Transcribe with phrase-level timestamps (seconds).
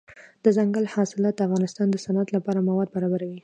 [0.43, 3.39] دځنګل حاصلات د افغانستان د صنعت لپاره مواد برابروي.